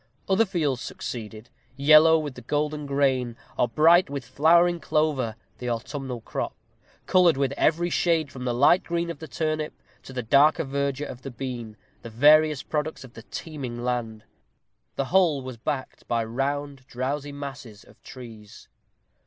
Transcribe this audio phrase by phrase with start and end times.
[0.27, 6.55] Other fields succeeded, yellow with golden grain, or bright with flowering clover the autumnal crop
[7.05, 11.05] colored with every shade, from the light green of the turnip to the darker verdure
[11.05, 14.23] of the bean, the various products of the teeming land.
[14.95, 18.69] The whole was backed by round drowsy masses of trees.